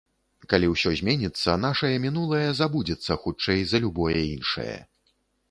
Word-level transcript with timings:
Калі 0.51 0.69
ўсё 0.69 0.93
зменіцца, 1.01 1.57
нашае 1.65 1.91
мінулае 2.07 2.47
забудзецца 2.61 3.19
хутчэй 3.27 3.61
за 3.75 3.83
любое 3.85 4.19
іншае. 4.33 4.77